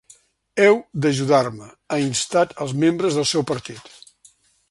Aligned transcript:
Heu 0.63 0.77
d’ajudar-me, 1.05 1.67
ha 1.91 1.99
instat 2.05 2.57
als 2.65 2.75
membres 2.85 3.19
del 3.19 3.31
seu 3.35 3.47
partit. 3.55 3.95